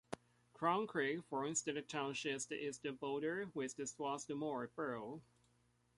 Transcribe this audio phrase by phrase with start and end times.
[0.55, 5.21] Crum Creek forms the township's eastern border with Swarthmore Borough.